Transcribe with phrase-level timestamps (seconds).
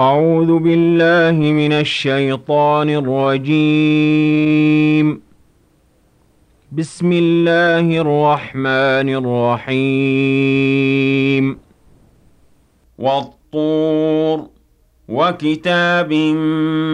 [0.00, 3.62] أعوذ بالله من الشيطان الرجيم.
[6.72, 9.08] بسم الله الرحمن
[9.68, 11.58] الرحيم.
[12.98, 14.46] والطور
[15.08, 16.12] وكتاب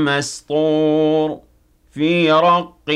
[0.08, 1.38] مسطور
[1.90, 2.90] في رق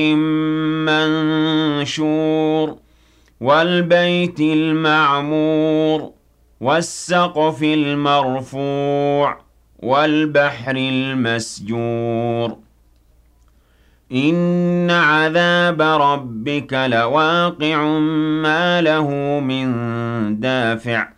[1.95, 2.77] منشور
[3.41, 6.11] والبيت المعمور
[6.61, 9.50] والسقف المرفوع.
[9.83, 12.57] والبحر المسجور.
[14.13, 17.85] إن عذاب ربك لواقع
[18.43, 19.71] ما له من
[20.41, 21.09] دافع.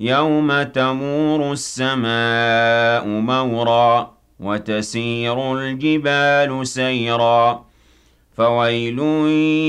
[0.00, 7.64] يوم تمور السماء مورا وتسير الجبال سيرا.
[8.36, 8.98] فويل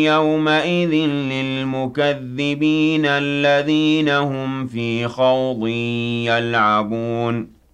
[0.06, 0.94] يومئذ
[1.32, 5.68] للمكذبين الذين هم في خوض
[6.28, 7.65] يلعبون.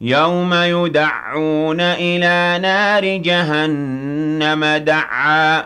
[0.00, 5.64] يوم يدعون إلى نار جهنم دعا.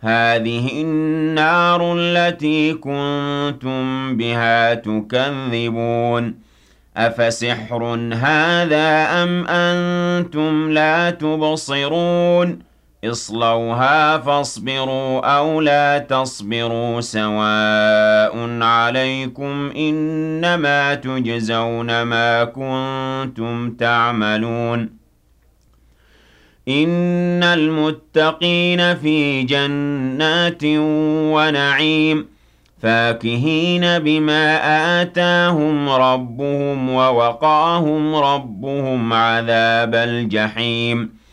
[0.00, 6.34] هذه النار التي كنتم بها تكذبون.
[6.96, 12.73] أفسحر هذا أم أنتم لا تبصرون؟
[13.10, 24.90] اصلوها فاصبروا أو لا تصبروا سواء عليكم إنما تجزون ما كنتم تعملون
[26.68, 30.62] إن المتقين في جنات
[31.34, 32.26] ونعيم
[32.82, 34.56] فاكهين بما
[35.02, 41.23] آتاهم ربهم ووقاهم ربهم عذاب الجحيم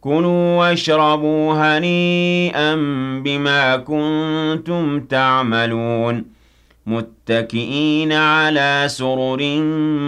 [0.00, 2.74] كُلُوا وَاشْرَبُوا هَنِيئًا
[3.24, 6.24] بِمَا كُنتُمْ تَعْمَلُونَ
[6.86, 9.42] مُتَّكِئِينَ عَلَىٰ سُرُرٍ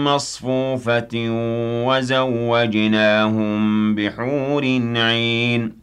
[0.05, 1.13] مَّصْفُوفَةٍ
[1.87, 3.61] وَزَوَّجْنَاهُم
[3.95, 4.63] بِحُورٍ
[4.95, 5.82] عِينٍ.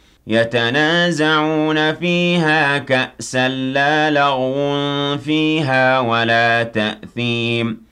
[0.27, 7.91] يتنازعون فيها كأسا لا لغو فيها ولا تأثيم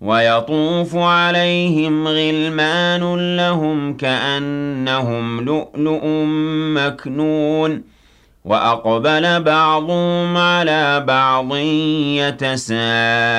[0.00, 6.06] ويطوف عليهم غلمان لهم كأنهم لؤلؤ
[6.74, 7.82] مكنون
[8.44, 11.56] وأقبل بعضهم على بعض
[12.76, 13.38] يتساءلون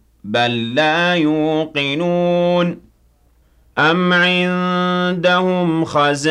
[0.23, 2.91] بل لا يوقنون.
[3.77, 6.21] أم عندهم خزائن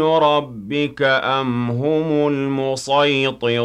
[0.00, 3.60] ربك أم هم المسيطرون؟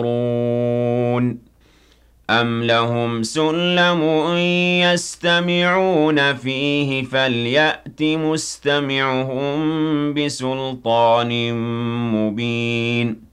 [2.30, 4.03] أم لهم سلم
[4.83, 9.53] يستمعون فيه فليأت مستمعهم
[10.13, 11.53] بسلطان
[12.13, 13.25] مبين.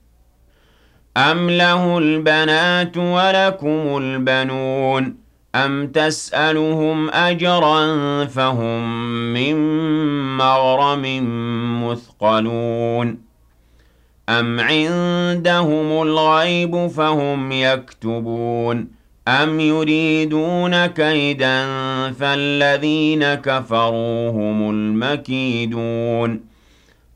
[1.17, 5.15] أَمْ لَهُ الْبَنَاتُ وَلَكُمُ الْبَنُونَ
[5.55, 7.85] أَمْ تَسْأَلُهُمْ أَجْرًا
[8.25, 8.83] فَهُم
[9.33, 9.55] مِّن
[10.37, 11.03] مَّغْرَمٍ
[11.83, 13.17] مُّثْقَلُونَ
[14.29, 18.87] أَمْ عِندَهُمُ الْغَيْبُ فَهُمْ يَكْتُبُونَ
[19.27, 21.65] أَمْ يُرِيدُونَ كَيْدًا
[22.11, 26.52] فَالَّذِينَ كَفَرُوا هُمُ الْمَكِيدُونَ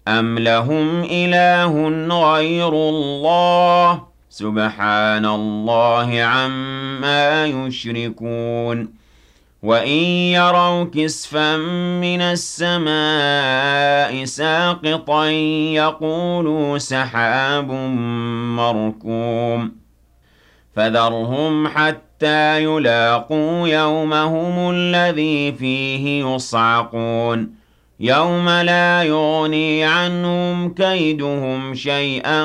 [0.07, 1.73] أَمْ لَهُمْ إِلَٰهٌ
[2.33, 8.93] غَيْرُ اللَّهِ سُبْحَانَ اللَّهِ عَمَّا يُشْرِكُونَ
[9.63, 10.03] وَإِن
[10.37, 11.57] يَرَوْا كِسْفًا
[12.01, 15.25] مِّنَ السَّمَاءِ سَاقِطًا
[15.75, 17.71] يَقُولُوا سَحَابٌ
[18.61, 19.71] مَّرْكُومٌ
[20.75, 27.56] فَذَرْهُمْ حَتَّىٰ يُلَاقُوا يَوْمَهُمُ الَّذِي فِيهِ يُصْعَقُونَ
[27.99, 32.43] يَوْمَ لَا يُغْنِي عَنْهُمْ كَيْدُهُمْ شَيْئًا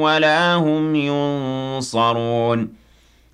[0.00, 2.68] وَلَا هُمْ يُنصَرُونَ.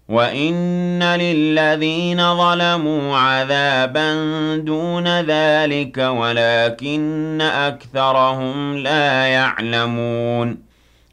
[0.09, 4.15] وَإِنَّ لِلَّذِينَ ظَلَمُوا عَذَابًا
[4.57, 10.59] دُونَ ذَٰلِكَ وَلَٰكِنَّ أَكْثَرَهُمْ لَا يَعْلَمُونَ.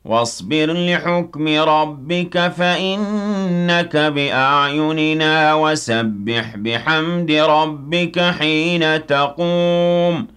[0.05, 10.36] وَاصْبِرْ لِحُكْمِ رَبِّكَ فَإِنَّكَ بِأَعْيُنِنَا وَسَبِّحْ بِحَمْدِ رَبِّكَ حِينَ تَقُومُ.